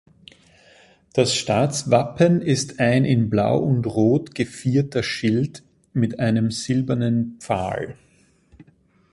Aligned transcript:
Das 1.13 1.35
Staatswappen 1.35 2.41
ist 2.41 2.79
ein 2.79 3.05
in 3.05 3.29
Blau 3.29 3.59
und 3.59 3.85
Rot 3.85 4.33
gevierter 4.33 5.03
Schild 5.03 5.61
mit 5.93 6.17
einem 6.19 6.49
silbernen 6.49 7.35
Pfahl. 7.39 7.95